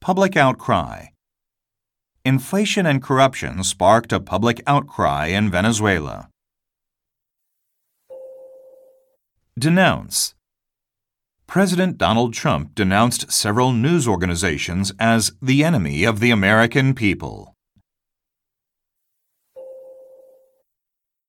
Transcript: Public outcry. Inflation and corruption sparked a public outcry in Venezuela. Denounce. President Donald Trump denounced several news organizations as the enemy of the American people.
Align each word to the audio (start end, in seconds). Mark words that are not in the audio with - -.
Public 0.00 0.36
outcry. 0.36 1.06
Inflation 2.24 2.86
and 2.86 3.02
corruption 3.02 3.64
sparked 3.64 4.12
a 4.12 4.20
public 4.20 4.60
outcry 4.66 5.26
in 5.26 5.50
Venezuela. 5.50 6.28
Denounce. 9.58 10.34
President 11.46 11.96
Donald 11.96 12.34
Trump 12.34 12.74
denounced 12.74 13.32
several 13.32 13.72
news 13.72 14.06
organizations 14.06 14.92
as 15.00 15.32
the 15.40 15.64
enemy 15.64 16.04
of 16.04 16.20
the 16.20 16.30
American 16.30 16.94
people. 16.94 17.55